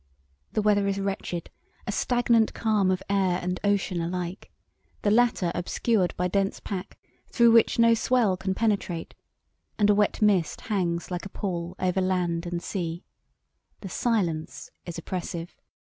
The 0.53 0.63
weather 0.63 0.87
is 0.87 0.99
wretched—a 0.99 1.91
stagnant 1.91 2.55
calm 2.55 2.89
of 2.89 3.03
air 3.07 3.37
and 3.39 3.59
ocean 3.63 4.01
alike, 4.01 4.49
the 5.03 5.11
latter 5.11 5.51
obscured 5.53 6.15
by 6.17 6.27
dense 6.27 6.59
pack 6.59 6.97
through 7.27 7.51
which 7.51 7.77
no 7.77 7.93
swell 7.93 8.35
can 8.35 8.55
penetrate, 8.55 9.13
and 9.77 9.91
a 9.91 9.93
wet 9.93 10.19
mist 10.19 10.61
hangs 10.61 11.11
like 11.11 11.27
a 11.27 11.29
pall 11.29 11.75
over 11.77 12.01
land 12.01 12.47
and 12.47 12.63
sea. 12.63 13.03
The 13.81 13.89
silence 13.89 14.71
is 14.87 14.97
oppressive. 14.97 15.55